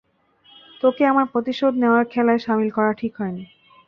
তোকে 0.83 1.03
আমার 1.05 1.25
প্রতিশোধ 1.25 1.73
নেওয়ার 1.75 2.05
খেলায় 2.05 2.41
শামিল 2.45 2.69
করা 2.69 2.91
ঠিক 2.93 3.13
হয়নি। 3.17 3.43